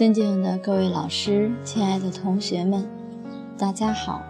[0.00, 2.88] 尊敬的各位老师，亲爱的同学们，
[3.58, 4.22] 大家好。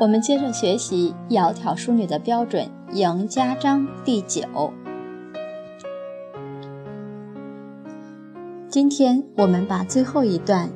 [0.00, 4.72] 我们接着学习《窈窕淑女》的标准《赢家章》第九。
[8.68, 10.70] 今天我们把最后一段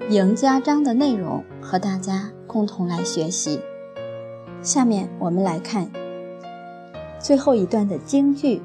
[0.08, 3.58] 《赢家章》的内容和大家共同来学习。
[4.62, 5.90] 下面我们来看
[7.18, 8.62] 最后一段的京剧，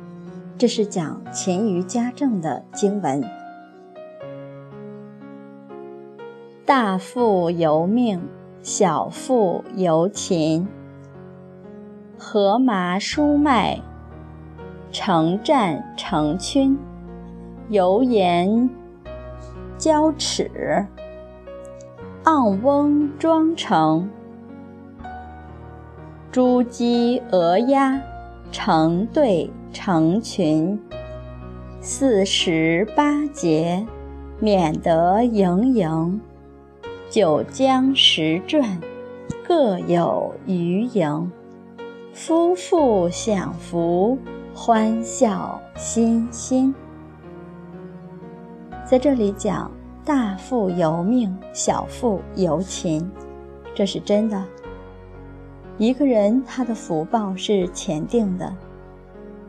[0.59, 3.27] 这是讲勤于家政的经文。
[6.67, 8.27] 大富由命，
[8.61, 10.67] 小富由勤。
[12.17, 13.79] 禾麻蔬麦，
[14.91, 16.77] 成战成群。
[17.69, 18.69] 油盐
[19.77, 20.85] 交齿，
[22.25, 24.09] 盎翁庄成。
[26.29, 27.97] 猪鸡鹅鸭，
[28.51, 30.77] 成对成群。
[31.79, 33.87] 四时八节，
[34.41, 36.19] 免得营营。
[37.09, 38.81] 九江十转，
[39.47, 41.31] 各有余盈。
[42.11, 44.17] 夫妇享福，
[44.53, 46.75] 欢笑欣欣。
[48.85, 49.71] 在这里讲
[50.03, 53.09] 大富由命，小富由勤，
[53.73, 54.43] 这是真的。
[55.77, 58.53] 一个人他的福报是前定的，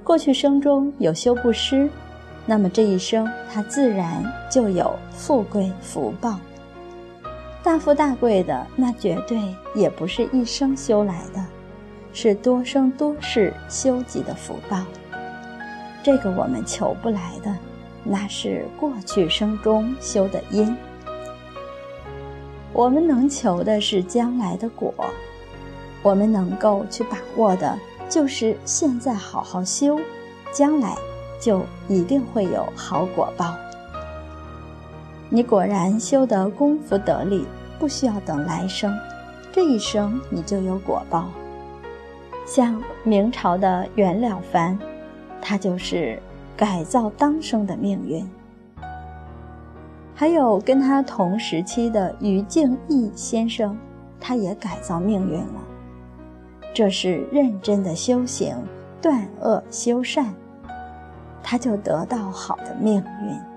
[0.04, 1.90] 过去生中有修布施，
[2.46, 6.38] 那么这一生他自然就有富贵福报。
[7.62, 9.38] 大富大贵的，那绝对
[9.74, 11.44] 也不是一生修来的，
[12.12, 14.82] 是多生多世修集的福报。
[16.02, 17.54] 这个我们求不来的，
[18.04, 20.74] 那是过去生中修的因。
[22.72, 24.94] 我们能求的是将来的果，
[26.02, 27.76] 我们能够去把握的，
[28.08, 29.98] 就是现在好好修，
[30.52, 30.96] 将来
[31.40, 33.54] 就一定会有好果报。
[35.28, 37.46] 你果然修得功夫得力。
[37.80, 38.92] 不需要等来生，
[39.52, 41.28] 这一生你就有果报。
[42.44, 44.76] 像明朝的袁了凡，
[45.40, 46.20] 他就是
[46.56, 48.28] 改造当生的命运。
[50.12, 53.78] 还有跟他同时期的于敬义先生，
[54.18, 55.62] 他也改造命运了。
[56.74, 58.56] 这是认真的修行，
[59.00, 60.34] 断恶修善，
[61.44, 63.47] 他就得到好的命运。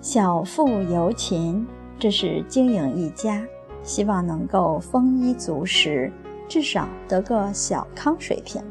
[0.00, 1.66] 小富由勤。
[1.98, 3.44] 这是经营一家，
[3.82, 6.12] 希望能够丰衣足食，
[6.48, 8.62] 至少得个小康水平。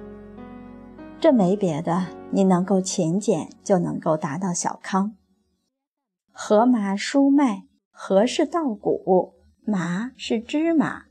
[1.20, 5.14] 这没别的，你能够勤俭，就能够达到小康。
[6.32, 9.34] 禾麻蔬麦，禾是稻谷，
[9.66, 11.08] 麻是芝麻，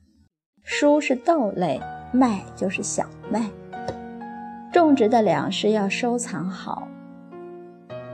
[0.65, 1.82] 蔬是豆类，
[2.12, 3.50] 麦就是小麦。
[4.72, 6.88] 种植的粮食要收藏好，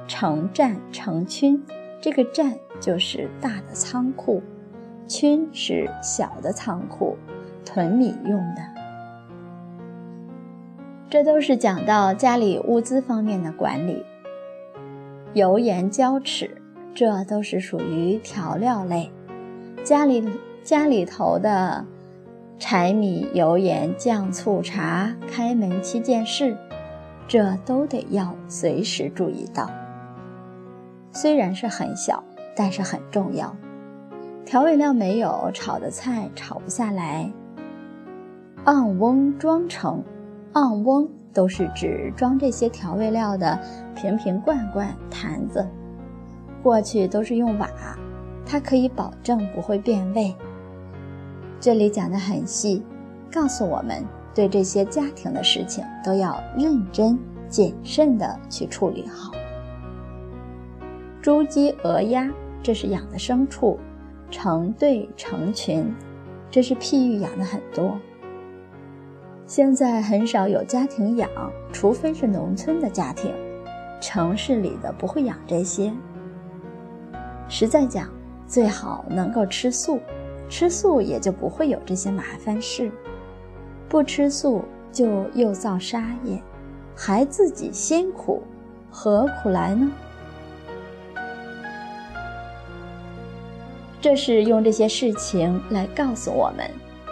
[0.08, 1.62] 成站成群。
[2.02, 4.42] 这个站就是大的仓库，
[5.06, 7.16] 群是小的仓库，
[7.64, 8.62] 囤米用的。
[11.08, 14.04] 这都是讲到家里物资方面的管理。
[15.32, 16.50] 油盐椒豉，
[16.92, 19.12] 这都是属于调料类。
[19.84, 20.28] 家里
[20.64, 21.86] 家里头的
[22.58, 26.56] 柴米油盐酱醋茶，开门七件事，
[27.28, 29.70] 这都得要随时注意到。
[31.12, 32.22] 虽然是很小，
[32.56, 33.54] 但是很重要。
[34.44, 37.30] 调味料没有，炒的菜炒不下来。
[38.64, 40.02] 盎翁装成，
[40.54, 43.58] 盎翁都是指装这些调味料的
[43.94, 45.66] 瓶瓶罐罐、坛子。
[46.62, 47.68] 过去都是用瓦，
[48.46, 50.34] 它可以保证不会变味。
[51.60, 52.82] 这里讲的很细，
[53.32, 57.18] 告诉我们对这些家庭的事情都要认真
[57.48, 59.32] 谨慎的去处理好。
[61.22, 62.28] 猪鸡鹅鸭，
[62.64, 63.78] 这是养的牲畜，
[64.28, 65.94] 成对成群，
[66.50, 67.96] 这是譬喻养的很多。
[69.46, 71.30] 现在很少有家庭养，
[71.72, 73.32] 除非是农村的家庭，
[74.00, 75.92] 城市里的不会养这些。
[77.48, 78.08] 实在讲，
[78.48, 80.00] 最好能够吃素，
[80.48, 82.90] 吃素也就不会有这些麻烦事。
[83.88, 86.42] 不吃素就又造杀业，
[86.96, 88.42] 还自己辛苦，
[88.90, 89.88] 何苦来呢？
[94.02, 96.68] 这是用这些事情来告诉我们，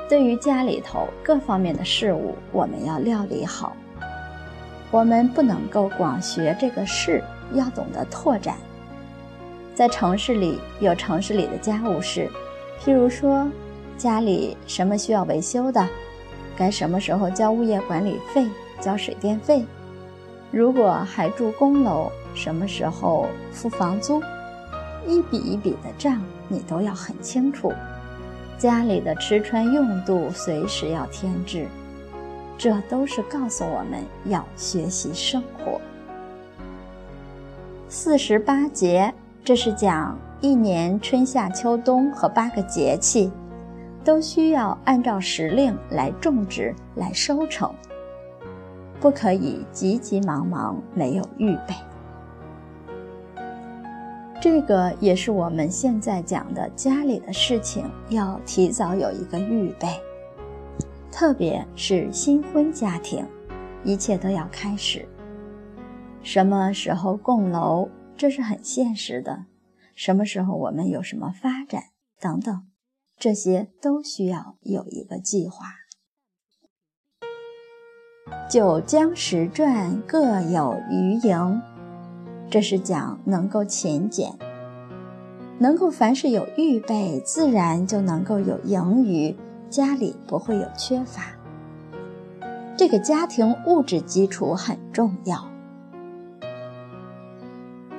[0.09, 3.77] 对于家里头各方面的事物，我们要料理好。
[4.91, 7.23] 我们不能够光学这个事，
[7.55, 8.57] 要懂得拓展。
[9.73, 12.29] 在城市里有城市里的家务事，
[12.83, 13.49] 譬如说
[13.97, 15.87] 家里什么需要维修的，
[16.57, 18.49] 该什么时候交物业管理费、
[18.81, 19.65] 交水电费。
[20.51, 24.21] 如果还住公楼，什么时候付房租，
[25.11, 27.73] 一笔一笔的账你都要很清楚。
[28.57, 31.67] 家里的吃穿用度随时要添置，
[32.57, 35.81] 这都是告诉我们要学习生活。
[37.89, 39.13] 四十八节，
[39.43, 43.33] 这是讲一年春夏秋冬和八个节气，
[44.05, 47.73] 都需要按照时令来种植、来收成。
[49.01, 51.75] 不可以急急忙忙没有预备，
[54.41, 59.87] 这个也是我们现在讲的家里的事情要提早有一个预备，
[61.13, 63.27] 特别是新婚家庭，
[63.85, 65.07] 一切都要开始。
[66.23, 69.45] 什么时候供楼，这是很现实的；
[69.95, 71.83] 什么时候我们有什么发展
[72.19, 72.67] 等等，
[73.19, 75.67] 这些都需要有一个计划。
[78.49, 81.61] 九江十传各有余盈，
[82.51, 84.33] 这是讲能够勤俭，
[85.59, 89.37] 能够凡事有预备，自然就能够有盈余，
[89.71, 91.23] 家里不会有缺乏。
[92.77, 95.49] 这个家庭物质基础很重要。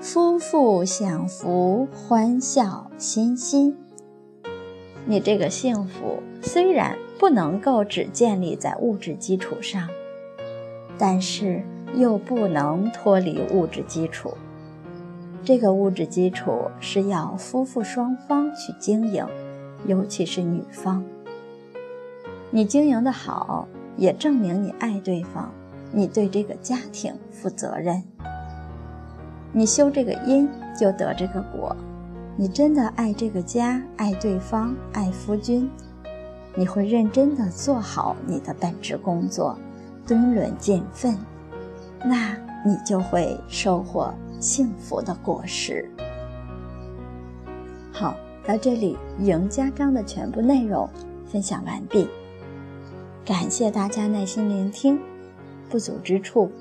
[0.02, 3.78] 夫妇享福，欢笑欣欣。
[5.06, 9.88] 你这个幸福虽然不能够只建立在物质基础上。
[10.98, 11.64] 但是
[11.96, 14.34] 又不能脱离物质基础，
[15.44, 19.26] 这个物质基础是要夫妇双方去经营，
[19.86, 21.04] 尤其是女方。
[22.50, 23.68] 你经营的好，
[23.98, 25.50] 也证明你爱对方，
[25.92, 28.04] 你对这个家庭负责任。
[29.52, 30.48] 你修这个因，
[30.80, 31.76] 就得这个果。
[32.38, 35.70] 你真的爱这个家，爱对方，爱夫君，
[36.56, 39.58] 你会认真的做好你的本职工作。
[40.08, 41.16] 敦伦尽分，
[42.04, 45.90] 那你就会收获幸福的果实。
[47.92, 48.16] 好，
[48.46, 50.90] 到这里，赢家章的全部内容
[51.26, 52.08] 分享完毕。
[53.24, 55.00] 感谢大家耐心聆听，
[55.70, 56.52] 不足之处，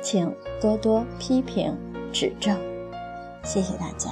[0.00, 1.76] 请多多批评
[2.12, 2.56] 指正。
[3.42, 4.10] 谢谢大家。